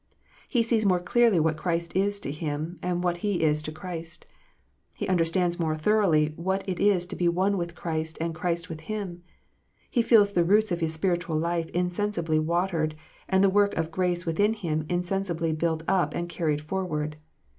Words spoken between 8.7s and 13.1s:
him. He feels the roots of his spiritual life insensibly watered,